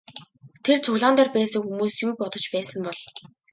Тэр 0.65 0.77
цуглаан 0.85 1.15
дээр 1.17 1.29
байсан 1.37 1.61
хүмүүс 1.63 1.95
юу 2.05 2.11
бодож 2.19 2.45
байсан 2.53 2.79
бол? 2.87 2.99